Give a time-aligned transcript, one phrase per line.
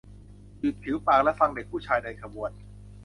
[0.59, 2.51] หยุดผิวปากและฟังเด็กผู้ชายเดินขบวน